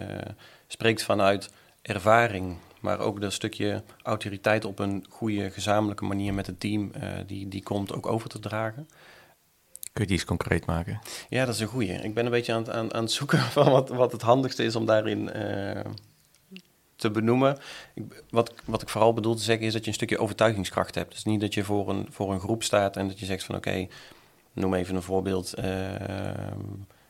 [0.66, 1.50] spreekt vanuit
[1.82, 7.02] ervaring, maar ook dat stukje autoriteit op een goede gezamenlijke manier met het team, uh,
[7.26, 8.88] die, die komt ook over te dragen.
[9.92, 11.00] Kun je die eens concreet maken?
[11.28, 11.92] Ja, dat is een goeie.
[11.92, 14.64] Ik ben een beetje aan het, aan, aan het zoeken van wat, wat het handigste
[14.64, 15.80] is om daarin uh,
[16.96, 17.58] te benoemen.
[17.94, 21.12] Ik, wat, wat ik vooral bedoel te zeggen is dat je een stukje overtuigingskracht hebt.
[21.12, 23.54] Dus niet dat je voor een, voor een groep staat en dat je zegt van
[23.54, 23.86] oké,
[24.52, 25.54] noem even een voorbeeld.
[25.58, 25.64] Uh,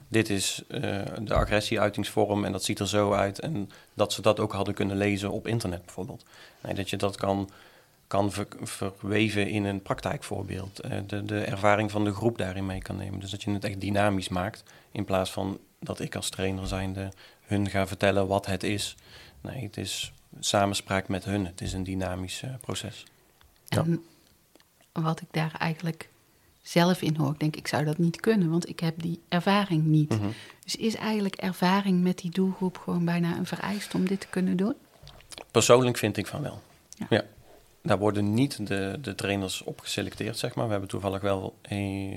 [0.08, 0.80] dit is uh,
[1.20, 3.38] de agressieuitingsvorm en dat ziet er zo uit.
[3.38, 6.24] En dat ze dat ook hadden kunnen lezen op internet bijvoorbeeld.
[6.62, 7.50] Nee, dat je dat kan
[8.06, 10.84] kan ver, verweven in een praktijkvoorbeeld.
[10.84, 13.20] Uh, de, de ervaring van de groep daarin mee kan nemen.
[13.20, 14.62] Dus dat je het echt dynamisch maakt.
[14.92, 17.08] In plaats van dat ik als trainer zijnde
[17.40, 18.96] hun ga vertellen wat het is.
[19.40, 21.46] Nee, het is samenspraak met hun.
[21.46, 23.04] Het is een dynamisch uh, proces.
[23.68, 24.04] En
[24.92, 26.08] wat ik daar eigenlijk
[26.62, 29.84] zelf in hoor, ik denk ik zou dat niet kunnen, want ik heb die ervaring
[29.84, 30.10] niet.
[30.10, 30.28] Mhm.
[30.64, 34.56] Dus is eigenlijk ervaring met die doelgroep gewoon bijna een vereist om dit te kunnen
[34.56, 34.74] doen?
[35.50, 36.62] Persoonlijk vind ik van wel.
[36.94, 37.06] ja.
[37.10, 37.24] ja.
[37.86, 40.64] Daar worden niet de, de trainers op geselecteerd, zeg maar.
[40.64, 41.58] We hebben toevallig wel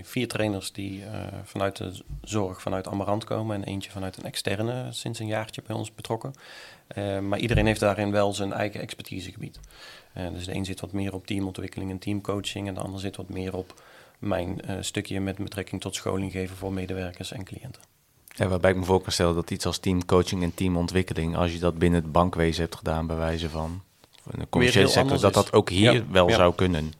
[0.03, 1.05] vier trainers die uh,
[1.43, 3.55] vanuit de zorg, vanuit Amarant komen...
[3.55, 6.33] en eentje vanuit een externe sinds een jaartje bij ons betrokken.
[6.97, 9.59] Uh, maar iedereen heeft daarin wel zijn eigen expertisegebied.
[10.17, 12.67] Uh, dus de een zit wat meer op teamontwikkeling en teamcoaching...
[12.67, 13.81] en de ander zit wat meer op
[14.19, 17.81] mijn eh, stukje met betrekking tot scholing geven voor medewerkers en cliënten.
[18.27, 21.59] Ja, waarbij ik me voor kan stellen dat iets als teamcoaching en teamontwikkeling, als je
[21.59, 23.81] dat binnen het bankwezen hebt gedaan, bij wijze van,
[24.21, 26.35] van de commerciële sector, dat dat ook hier Ja, wel ja.
[26.35, 26.93] zou kunnen.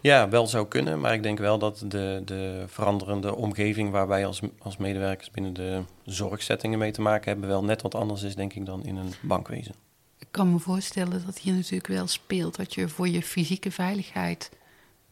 [0.00, 4.26] Ja, wel zou kunnen, maar ik denk wel dat de, de veranderende omgeving waar wij
[4.26, 8.34] als, als medewerkers binnen de zorgsettingen mee te maken hebben, wel net wat anders is,
[8.34, 9.74] denk ik, dan in een bankwezen.
[10.18, 14.50] Ik kan me voorstellen dat hier natuurlijk wel speelt dat je voor je fysieke veiligheid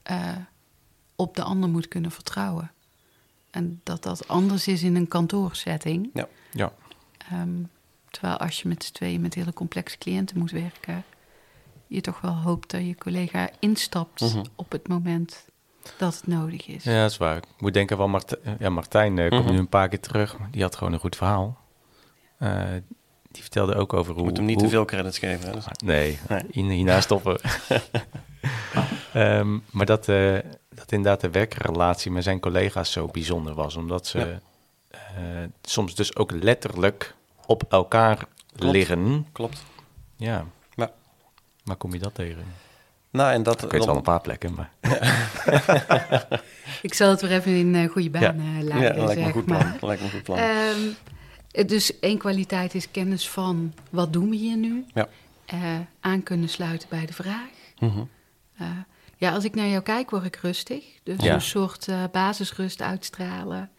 [0.02, 0.36] eh,
[1.16, 2.70] op de ander moet kunnen vertrouwen.
[3.50, 6.10] En dat dat anders is in een kantoorsetting.
[6.52, 6.72] Ja.
[7.30, 7.62] Ehm,
[8.10, 11.04] terwijl als je met z'n tweeën met hele complexe cliënten moet werken,
[11.86, 14.44] je toch wel hoopt dat je collega instapt Mhm.
[14.56, 15.46] op het moment
[15.98, 16.84] dat het nodig is.
[16.84, 17.36] Ja, dat is waar.
[17.36, 18.56] Ik moet denken van Martijn.
[18.58, 19.52] Ja, Martijn eh, komt Mhm.
[19.52, 20.38] nu een paar keer terug.
[20.38, 21.58] maar Die had gewoon een goed verhaal.
[22.38, 22.62] Eh,
[23.30, 24.28] die vertelde ook over Je hoe...
[24.28, 25.46] moet hem niet hoe- te veel credits geven.
[25.48, 25.52] Hè?
[25.54, 26.40] Dus- Nee, Nee.
[26.50, 27.40] hier- hierna stoppen.
[29.12, 30.36] Ehm, maar dat, eh,
[30.68, 33.76] dat inderdaad de werkrelatie met zijn collega's zo bijzonder was.
[33.76, 34.40] Omdat ze Ja.
[34.90, 34.98] eh,
[35.62, 37.14] soms dus ook letterlijk
[37.48, 38.16] op elkaar
[38.56, 38.72] Klopt.
[38.72, 39.26] liggen.
[39.32, 39.62] Klopt.
[40.16, 40.44] Ja.
[40.74, 40.90] Ja.
[41.64, 42.44] Waar kom je dat tegen?
[43.10, 43.62] Nou, en dat...
[43.62, 44.70] Ik weet wel een paar plekken, maar...
[46.82, 48.32] Ik zal het weer even in eh, goede Ja.
[48.32, 49.58] banen ja, leiden, dat lijkt me een goed maar.
[49.58, 49.72] plan.
[49.72, 50.38] Dat lijkt me een goed plan.
[50.38, 54.84] Ehm, dus één kwaliteit is kennis van wat doen we hier nu?
[54.94, 55.08] Ja.
[55.46, 55.58] Eh,
[56.00, 57.48] aan kunnen sluiten bij de vraag.
[57.78, 58.02] Mhm.
[58.56, 58.66] Eh,
[59.16, 60.84] ja, als ik naar jou kijk, word ik rustig.
[61.02, 61.34] Dus Ja.
[61.34, 63.70] een soort eh, basisrust uitstralen.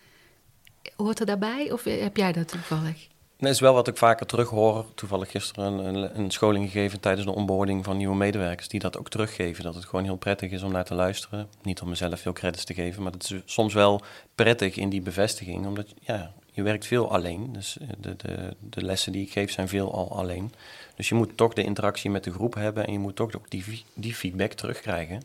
[0.96, 3.08] Hoort er daarbij of heb jij dat toevallig?
[3.40, 4.86] Dat is wel wat ik vaker terug hoor.
[4.96, 8.68] Toevallig gisteren een, een, scholing gegeven tijdens de onboarding van nieuwe medewerkers.
[8.68, 9.64] Die dat ook teruggeven.
[9.64, 11.48] Dat het gewoon heel prettig is om naar te luisteren.
[11.62, 13.04] Niet om mezelf veel credits te geven.
[13.04, 14.02] Maar het is soms wel
[14.36, 15.66] prettig in die bevestiging.
[15.66, 17.54] Omdat ja, je werkt veel alleen.
[17.54, 20.54] Dus eh, de, de, de lessen die ik geef zijn veel al alleen.
[20.96, 22.86] Dus je moet toch de interactie met de groep hebben.
[22.86, 25.22] En je moet toch ook die, die feedback terugkrijgen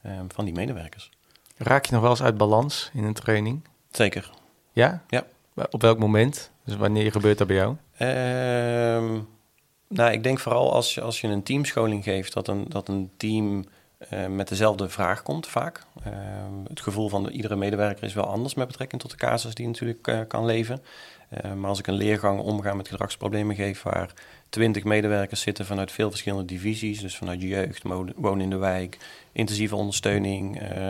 [0.00, 1.10] eh, van die medewerkers.
[1.56, 3.64] Raak je nog wel eens uit balans in een training?
[3.90, 4.30] Zeker.
[4.72, 5.02] Ja?
[5.08, 5.26] Ja.
[5.70, 6.50] Op welk moment?
[6.64, 7.76] Dus wanneer gebeurt dat bij jou?
[7.96, 9.20] Ehm,
[9.88, 13.10] nou, ik denk vooral als je, als je een teamscholing geeft, dat een, dat een
[13.16, 13.64] team
[13.98, 15.84] eh, met dezelfde vraag komt vaak.
[16.04, 19.54] Ehm, het gevoel van de, iedere medewerker is wel anders met betrekking tot de casus
[19.54, 20.82] die natuurlijk eh, kan leven.
[21.28, 24.12] Eh, maar als ik een leergang omgaan met gedragsproblemen geef waar
[24.48, 27.82] twintig medewerkers zitten vanuit veel verschillende divisies, dus vanuit jeugd,
[28.16, 28.98] wonen in de wijk,
[29.32, 30.88] intensieve ondersteuning, eh,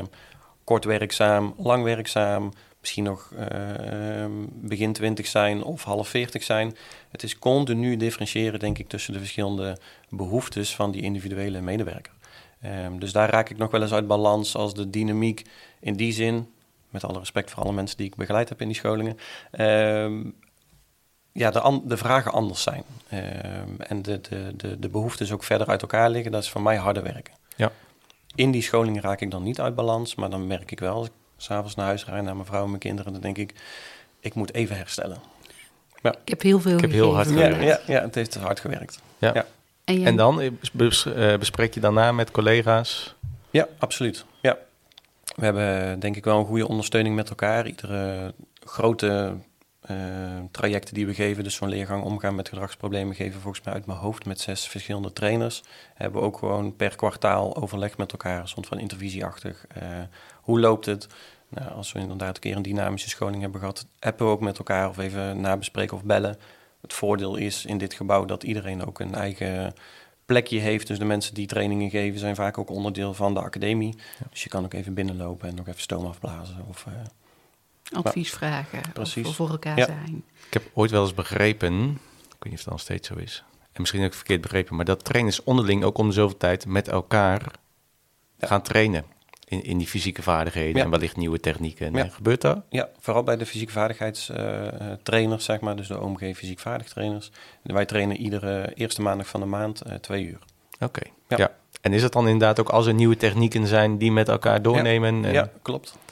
[0.64, 6.76] kort werkzaam, lang werkzaam, misschien nog eh, begin 20 zijn of half 40 zijn.
[7.10, 12.12] Het is continu differentiëren, denk ik, tussen de verschillende behoeftes van die individuele medewerker.
[12.60, 15.42] Ehm, dus daar raak ik nog wel eens uit balans als de dynamiek
[15.80, 16.48] in die zin,
[16.90, 19.18] met alle respect voor alle mensen die ik begeleid heb in die scholingen,
[19.50, 20.30] ehm,
[21.32, 22.82] ja, de, de vragen anders zijn.
[23.08, 26.62] Ehm, en de, de, de, de behoeftes ook verder uit elkaar liggen, dat is voor
[26.62, 27.34] mij harder werken.
[27.56, 27.72] Ja.
[28.34, 31.06] In die scholing raak ik dan niet uit balans, maar dan merk ik wel, als
[31.06, 33.54] ik s'avonds naar huis rijd naar mijn vrouw en mijn kinderen, dan denk ik,
[34.20, 35.18] ik moet even herstellen.
[36.02, 37.28] Ik heb heel veel Ik heb heel hard.
[37.28, 37.62] Ja, gewerkt.
[37.62, 39.00] ja, ja, het heeft hard gewerkt.
[39.18, 39.30] Ja.
[39.34, 39.46] Ja.
[39.84, 43.14] En, En dan eh, eh, bespreek je daarna met collega's?
[43.50, 44.24] Ja, absoluut.
[44.40, 44.58] Ja.
[45.36, 47.66] We hebben denk ik wel een goede ondersteuning met elkaar.
[47.66, 49.34] Iedere grote
[50.50, 53.98] trajecten die we geven, dus zo'n leergang omgaan met gedragsproblemen, geven volgens mij uit mijn
[53.98, 55.62] hoofd met zes verschillende trainers.
[55.94, 59.66] Hebben we ook gewoon per kwartaal overleg met elkaar, soort van intervisieachtig.
[59.68, 59.82] Eh,
[60.34, 61.06] hoe loopt het?
[61.48, 64.58] Nou, als we inderdaad een keer een dynamische scholing hebben gehad, appen we ook met
[64.58, 66.36] elkaar of even nabespreken of bellen.
[66.80, 69.74] Het voordeel is in dit gebouw dat iedereen ook een eigen
[70.26, 70.86] plekje heeft.
[70.86, 73.96] Dus de mensen die trainingen geven zijn vaak ook onderdeel van de academie.
[74.30, 76.64] Dus je kan ook even binnenlopen en nog even stoom afblazen.
[76.68, 76.92] Of, eh,
[77.92, 78.80] advies vragen.
[78.92, 79.26] Precies.
[79.28, 79.84] Of voor elkaar Ja.
[79.84, 80.24] zijn.
[80.46, 83.44] Ik heb ooit wel eens begrepen, ik weet niet of dat nog steeds zo is,
[83.72, 86.36] en misschien heb ik het verkeerd begrepen, maar dat trainers onderling ook om de zoveel
[86.36, 87.42] tijd met elkaar
[88.38, 88.46] Ja.
[88.46, 89.04] gaan trainen
[89.44, 90.84] in, in die fysieke vaardigheden Ja.
[90.84, 91.92] en wellicht nieuwe technieken.
[91.92, 91.98] Ja.
[92.04, 92.60] En Gebeurt dat?
[92.68, 97.30] ja, vooral bij de fysiek vaardigheidstrainers, zeg maar, dus de OMG fysiek vaardigtrainers.
[97.62, 100.38] Wij trainen iedere eerste maandag van de maand eh, twee uur.
[100.80, 101.02] Oké.
[101.28, 101.36] Ja.
[101.36, 101.52] Ja.
[101.80, 105.24] En is het dan inderdaad ook als er nieuwe technieken zijn die met elkaar doornemen?
[105.24, 105.50] en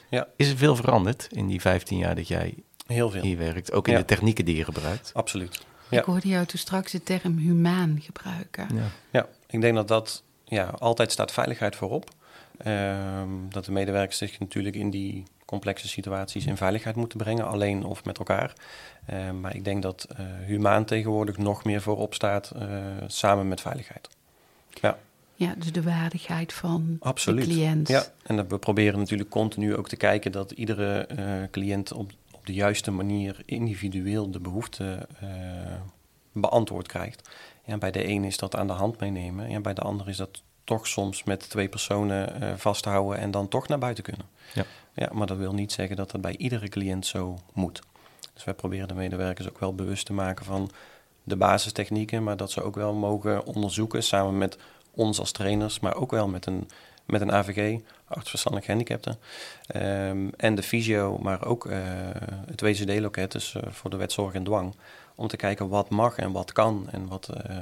[0.09, 0.27] Ja.
[0.37, 2.55] Is er veel veranderd in die 15 jaar dat jij
[2.87, 3.23] Heel veel.
[3.23, 3.73] hier werkt?
[3.73, 3.99] Ook in Ja.
[3.99, 5.11] de technieken die je gebruikt?
[5.15, 5.65] Absoluut.
[5.91, 5.99] Ja.
[5.99, 8.67] Ik hoorde jou toen straks de term humaan gebruiken.
[8.75, 8.83] Ja.
[9.11, 12.11] Ja, ik denk dat dat ja, altijd staat veiligheid voorop.
[12.59, 17.85] Ehm, dat de medewerkers zich natuurlijk in die complexe situaties in veiligheid moeten brengen, alleen
[17.85, 18.53] of met elkaar.
[19.07, 22.69] Ehm, maar ik denk dat eh humaan tegenwoordig nog meer voorop staat, eh,
[23.07, 24.09] samen met veiligheid.
[24.71, 24.99] Ja,
[25.39, 27.45] Ja, dus de waardigheid van absoluut.
[27.45, 27.89] de cliënt.
[27.89, 32.11] Ja, en dat we proberen natuurlijk continu ook te kijken dat iedere eh, cliënt op,
[32.31, 35.29] op de juiste manier individueel de behoefte eh,
[36.33, 37.29] beantwoord krijgt.
[37.65, 40.17] Ja, bij de een is dat aan de hand meenemen, en bij de ander is
[40.17, 44.27] dat toch soms met twee personen uh, vasthouden en dan toch naar buiten kunnen.
[44.55, 44.65] Ja.
[44.95, 47.83] ja, maar dat wil niet zeggen dat dat bij iedere cliënt zo moet.
[48.35, 50.71] Dus wij proberen de medewerkers ook wel bewust te maken van
[51.23, 54.59] de basistechnieken, maar dat ze ook wel mogen onderzoeken samen met
[54.97, 56.69] ons als trainers, maar ook wel met een,
[57.05, 57.79] met een AVG,
[58.09, 59.19] artsverstandelijk gehandicapten,
[59.77, 61.79] um, en de fysio, maar ook uh,
[62.47, 64.75] het WCD-loket, dus uh, voor de wetzorg en dwang,
[65.15, 67.31] om te kijken wat mag en wat kan en wat...
[67.51, 67.57] Uh,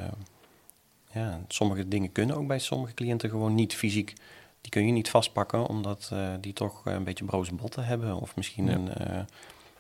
[1.11, 4.13] ja, sommige dingen kunnen ook bij sommige cliënten gewoon niet fysiek.
[4.61, 8.15] Die kun je niet vastpakken, omdat die toch een beetje broze botten hebben.
[8.15, 8.73] Of misschien ja.
[8.73, 8.91] een,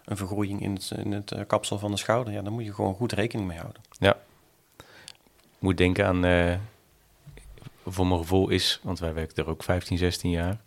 [0.04, 2.32] een vergroeiing in het, in het kapsel van de schouder.
[2.32, 3.82] Ja, daar moet je gewoon goed rekening mee houden.
[3.98, 4.16] Ja.
[5.58, 6.24] Moet denken aan
[7.84, 10.60] voor mijn gevoel is, want wij werken er ook 15, 16 jaar,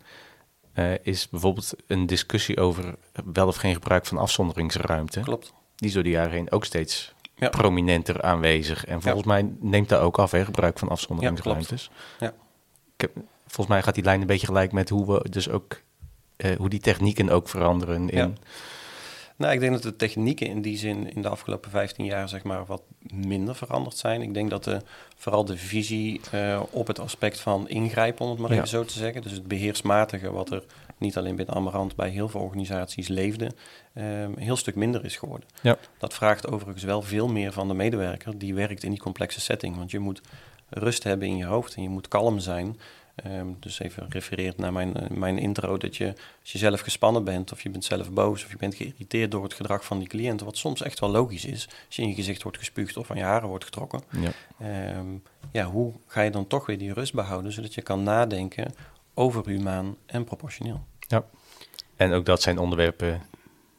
[0.74, 5.20] uh, is bijvoorbeeld een discussie over wel of geen gebruik van afzonderingsruimte.
[5.20, 5.52] Klopt.
[5.76, 7.48] Die is door de jaren heen ook steeds ja.
[7.48, 8.84] prominenter aanwezig.
[8.84, 9.30] En volgens ja.
[9.30, 11.90] mij neemt dat ook af, hè, gebruik van afzonderingsruimtes.
[12.18, 12.34] Ja,
[12.94, 13.10] Ik heb,
[13.46, 15.80] volgens mij gaat die lijn een beetje gelijk met hoe we dus ook,
[16.36, 18.36] uh, hoe die technieken ook veranderen in...
[19.38, 22.42] Nou, ik denk dat de technieken in die zin in de afgelopen 15 jaar zeg
[22.42, 24.22] maar wat minder veranderd zijn.
[24.22, 24.80] Ik denk dat de,
[25.16, 28.56] vooral de visie uh, op het aspect van ingrijpen, om het maar ja.
[28.56, 30.64] even zo te zeggen, dus het beheersmatige wat er
[30.96, 33.50] niet alleen binnen Amarant bij heel veel organisaties leefde,
[33.94, 35.48] uh, een heel stuk minder is geworden.
[35.60, 35.76] Ja.
[35.98, 39.76] Dat vraagt overigens wel veel meer van de medewerker die werkt in die complexe setting,
[39.76, 40.20] want je moet
[40.68, 42.76] rust hebben in je hoofd en je moet kalm zijn.
[43.26, 46.06] Um, dus even refereerd naar mijn, uh, mijn intro, dat je
[46.40, 49.42] als je zelf gespannen bent of je bent zelf boos of je bent geïrriteerd door
[49.42, 52.14] het gedrag van die cliënt, wat soms echt wel logisch is, als je in je
[52.14, 54.00] gezicht wordt gespuugd of van je haren wordt getrokken.
[54.10, 54.96] Ja.
[54.96, 58.74] Um, ja, hoe ga je dan toch weer die rust behouden, zodat je kan nadenken
[59.14, 60.84] over humaan en proportioneel.
[60.98, 61.24] Ja,
[61.96, 63.22] en ook dat zijn onderwerpen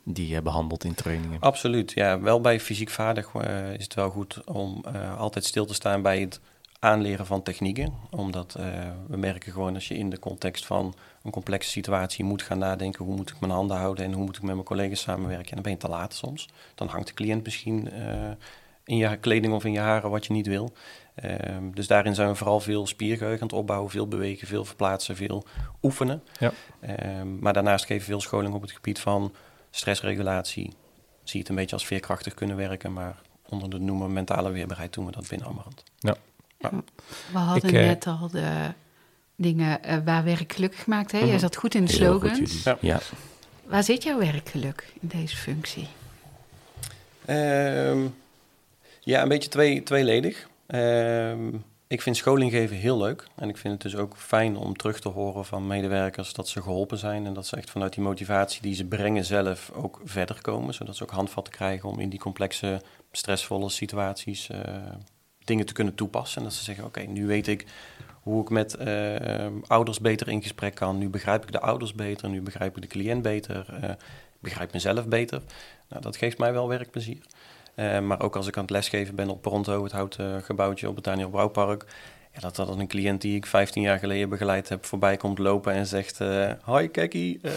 [0.04, 1.40] die je behandelt in trainingen.
[1.40, 2.20] Absoluut, ja.
[2.20, 6.02] Wel bij fysiek vaardig uh, is het wel goed om uh, altijd stil te staan
[6.02, 6.40] bij het
[6.80, 7.94] aanleren van technieken.
[8.10, 8.66] Omdat uh,
[9.08, 13.06] we merken gewoon als je in de context van een complexe situatie moet gaan nadenken...
[13.06, 15.50] hoe moet ik mijn handen houden en hoe moet ik met mijn collega's samenwerken.
[15.50, 16.50] En dan ben je te laat soms.
[16.76, 18.30] Dan hangt de cliënt misschien uh,
[18.84, 20.74] in je kleding of in je haren wat je niet wil.
[21.24, 21.36] Uh,
[21.74, 23.92] dus daarin zijn we vooral veel spiergeheugen aan het opbouwen.
[23.92, 25.46] Veel bewegen, veel verplaatsen, veel
[25.82, 26.24] oefenen.
[26.40, 26.52] Ja.
[27.40, 29.34] maar daarnaast geven we veel scholing op het gebied van
[29.70, 30.74] stressregulatie.
[31.24, 32.94] Zie het een beetje als veerkrachtig kunnen werken...
[32.94, 35.84] maar onder de noemer mentale weerbaarheid doen we dat binnen Amarant.
[35.98, 36.16] Ja.
[36.60, 36.72] Ja.
[37.32, 38.74] We hadden Ik, uh, net al de
[39.36, 41.12] dingen uh, waar werk gelukkig maakt.
[41.12, 41.20] Hè?
[41.20, 42.40] Jij zat goed in de slogans.
[42.40, 42.78] Goed, ja.
[42.82, 43.00] ja.
[43.66, 45.88] Waar zit jouw werkgeluk in deze functie?
[47.28, 48.16] Um,
[49.00, 50.50] ja, een beetje twee, tweeledig.
[50.68, 53.28] Um, ik vind scholing geven heel leuk.
[53.36, 56.62] En ik vind het dus ook fijn om terug te horen van medewerkers dat ze
[56.62, 57.26] geholpen zijn.
[57.26, 60.74] En dat ze echt vanuit die motivatie die ze brengen zelf ook verder komen.
[60.74, 64.50] Zodat ze ook handvatten krijgen om in die complexe, stressvolle situaties...
[64.50, 64.58] Uh,
[65.50, 66.38] dingen te kunnen toepassen.
[66.38, 67.66] En dat ze zeggen, oké, nu weet ik
[68.22, 70.98] hoe ik met uh, ouders beter in gesprek kan.
[70.98, 73.90] Nu begrijp ik de ouders beter, nu begrijp ik de cliënt beter, uh,
[74.40, 75.42] begrijp mezelf beter.
[75.90, 77.26] Nou, dat geeft mij wel werkplezier.
[77.76, 80.96] Uh, maar ook als ik aan het lesgeven ben op Pronto, het houten gebouwtje op
[80.96, 81.86] het Daniel Brouwpark...
[82.34, 85.74] Ja, dat dat een cliënt die ik 15 jaar geleden begeleid heb voorbij komt lopen
[85.74, 86.20] en zegt...
[86.20, 87.52] Uh, Hoi Kekkie, uh,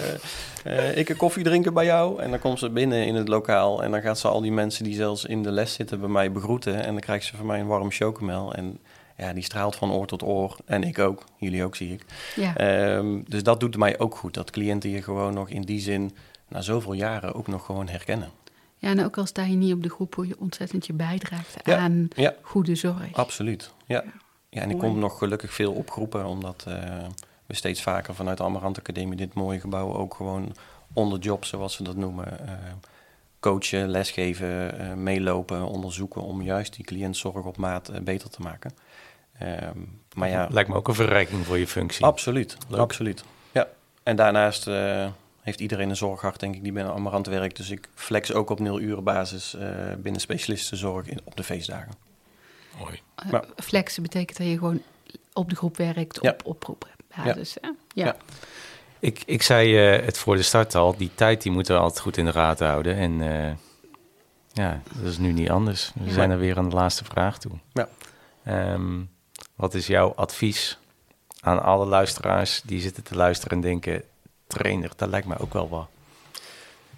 [0.66, 2.22] uh, ik een koffie drinken bij jou.
[2.22, 4.85] En dan komt ze binnen in het lokaal en dan gaat ze al die mensen
[4.85, 6.85] die zelfs in de les zitten bij mij begroeten.
[6.85, 8.78] En dan krijgt ze van mij een warm chocomel en
[9.16, 10.56] ja, die straalt van oor tot oor.
[10.64, 12.04] En ik ook, jullie ook zie ik.
[12.37, 12.94] Ja.
[12.96, 16.16] Um, dus dat doet mij ook goed, dat cliënten je gewoon nog in die zin
[16.48, 18.30] na zoveel jaren ook nog gewoon herkennen.
[18.78, 21.56] Ja, en ook al sta je niet op de groep hoe je ontzettend je bijdraagt
[21.64, 21.76] ja.
[21.76, 22.35] aan ja.
[22.40, 23.12] goede zorg.
[23.12, 24.02] Absoluut, ja.
[24.04, 24.12] Ja,
[24.60, 26.74] en ik kom nog gelukkig veel opgeroepen, omdat uh,
[27.46, 30.54] we steeds vaker vanuit de Amarant Academie dit mooie gebouw ook gewoon
[30.92, 32.50] onder job, zoals ze dat noemen, uh,
[33.40, 38.72] coachen, lesgeven, uh, meelopen, onderzoeken om juist die cliëntzorg op maat beter te maken.
[39.42, 42.04] Um, maar ja, Lijkt me ook een verrijking voor je functie.
[42.04, 42.80] Absoluut, Leuk.
[42.80, 43.24] absoluut.
[43.52, 43.68] Ja,
[44.02, 44.64] en daarnaast
[45.40, 47.56] heeft iedereen een zorghart, denk ik, die binnen Amarant werkt.
[47.56, 49.56] Dus ik flex ook op nul uren basis
[49.98, 52.12] binnen specialistenzorg in, op de feestdagen.
[52.78, 53.00] Mooi.
[53.32, 54.82] Uh, flexen betekent dat je gewoon
[55.32, 56.37] op de groep werkt, op Ja.
[56.44, 57.56] oproepbasis.
[57.61, 57.74] Ja.
[57.94, 58.04] Ja.
[58.04, 58.16] Ja.
[58.98, 62.00] Ik, ik zei uh, het voor de start al, die tijd die moeten we altijd
[62.00, 62.96] goed in de gaten houden.
[62.96, 63.50] En uh,
[64.52, 65.92] ja, dat is nu niet anders.
[65.94, 66.12] We Ja.
[66.12, 67.52] zijn er weer aan de laatste vraag toe.
[67.72, 67.88] Ja.
[68.72, 69.11] Um,
[69.54, 70.78] wat is jouw advies
[71.40, 74.02] aan alle luisteraars die zitten te luisteren en denken...
[74.46, 75.88] trainer, dat lijkt mij ook wel wat.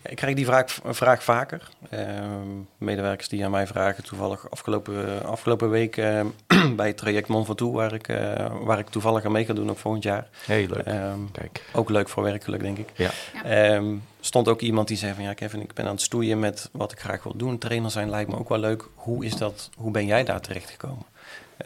[0.09, 1.69] Ik krijg die vraag, vraag vaker.
[1.95, 2.01] Uh,
[2.79, 6.21] medewerkers die aan mij vragen, toevallig afgelopen, afgelopen week uh,
[6.77, 9.71] bij het traject Mon Ventoux, waar ik, uh, waar ik toevallig aan mee ga doen
[9.71, 10.29] ook volgend jaar.
[10.47, 10.87] Heel leuk.
[10.87, 11.63] Um, Kijk.
[11.73, 12.89] Ook leuk voor werkgeluk, denk ik.
[12.95, 13.11] Ja.
[13.45, 13.75] ja.
[13.75, 16.69] Um, stond ook iemand die zei van ja, Kevin, ik ben aan het stoeien met
[16.73, 17.59] wat ik graag wil doen.
[17.59, 18.89] Trainer zijn lijkt me ook wel leuk.
[18.95, 19.71] Hoe is dat?
[19.77, 21.05] Hoe ben jij daar terecht gekomen?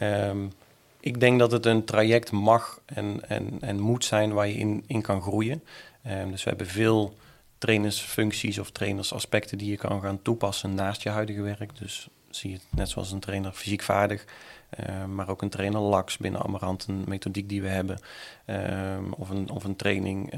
[0.01, 0.51] Um,
[0.99, 4.83] Ik denk dat het een traject mag en, en, en moet zijn waar je in,
[4.87, 5.63] in kan groeien.
[6.03, 7.13] Ehm, dus we hebben veel
[7.59, 11.77] trainersfuncties of trainersaspecten die je kan gaan toepassen naast je huidige werk.
[11.79, 14.25] Dus zie je het net zoals een trainer fysiek vaardig,
[14.69, 17.99] ehm, maar ook een trainer LAX binnen Amarant, een methodiek die we hebben.
[18.45, 20.33] Ehm, of, een, of een training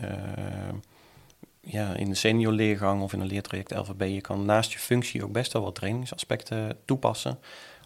[1.64, 4.14] ja, in de seniorleergang of in een leertraject LVB.
[4.14, 7.40] Je kan naast je functie ook best wel wat trainingsaspecten toepassen.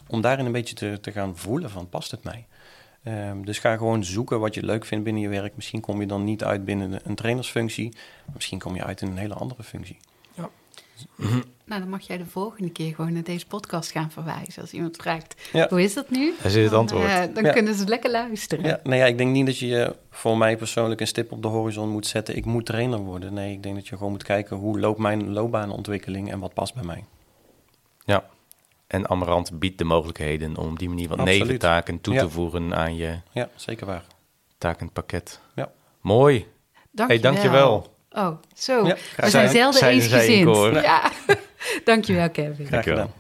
[0.08, 2.46] Om daarin een beetje te, te gaan voelen van past het mij?
[3.06, 5.56] Ehm, dus ga gewoon zoeken wat je leuk vindt binnen je werk.
[5.56, 7.94] Misschien kom je dan niet uit binnen een trainersfunctie.
[8.34, 9.98] Misschien kom je uit in een hele andere functie.
[10.34, 10.50] Ja.
[11.66, 14.62] Nou, dan mag jij de volgende keer gewoon naar deze podcast gaan verwijzen.
[14.62, 15.36] Als iemand vraagt,
[15.70, 16.34] hoe is dat nu?
[16.44, 17.08] Zit het antwoord.
[17.08, 18.66] Dan, uh, dan kunnen ze lekker luisteren.
[18.66, 21.48] Ja, nou ja, ik denk niet dat je voor mij persoonlijk een stip op de
[21.48, 22.36] horizon moet zetten.
[22.36, 23.34] Ik moet trainer worden.
[23.34, 26.74] Nee, ik denk dat je gewoon moet kijken hoe loopt mijn loopbaanontwikkeling en wat past
[26.74, 27.04] bij mij.
[28.06, 28.30] Ja,
[28.88, 31.42] en Amarant biedt de mogelijkheden om op die manier wat Absoluut.
[31.42, 34.06] neventaken toe te voegen aan je ja, zeker waar.
[34.58, 35.40] takenpakket.
[35.56, 35.72] Ja.
[36.02, 36.48] Mooi.
[36.92, 37.96] Dank hey, je dankjewel.
[38.10, 38.88] Oh, zo.
[38.88, 40.56] Ja, We zijn zelden eensgezind.
[40.74, 41.12] Ja.
[41.84, 42.66] dankjewel, Kevin.
[42.66, 43.14] Graag gedaan.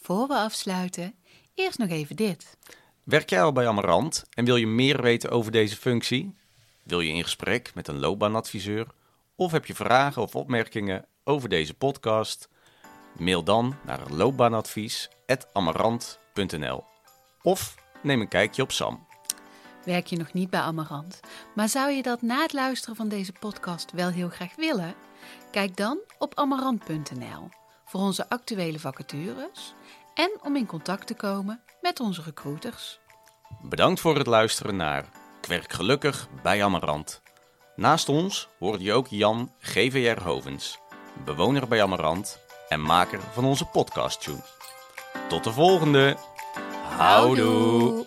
[0.00, 1.14] Voor we afsluiten,
[1.54, 2.56] eerst nog even dit.
[3.04, 6.34] Werk jij al bij Amarant en wil je meer weten over deze functie?
[6.82, 8.86] Wil je in gesprek met een loopbaanadviseur?
[9.34, 12.48] Of heb je vragen of opmerkingen over deze podcast?
[13.18, 16.84] Mail dan naar loopbaanadvies.amarant.nl
[17.42, 19.06] of neem een kijkje op SAM.
[19.84, 21.20] Werk je nog niet bij Amarant,
[21.54, 24.94] maar zou je dat na het luisteren van deze podcast wel heel graag willen?
[25.50, 27.48] Kijk dan op amarant.nl
[27.84, 29.74] voor onze actuele vacatures
[30.14, 33.00] en om in contact te komen met onze recruiters.
[33.62, 35.08] Bedankt voor het luisteren naar
[35.40, 37.22] Kwerk Gelukkig bij Amarant.
[37.76, 40.78] Naast ons hoorde je ook Jan GVR Hovens,
[41.24, 44.42] bewoner bij Amarant en maker van onze podcast tune.
[45.28, 46.16] Tot de volgende.
[46.96, 48.06] Houdoe